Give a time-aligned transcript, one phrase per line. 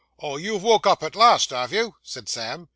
[0.19, 2.67] 'Oh, you've woke up, at last, have you?' said Sam.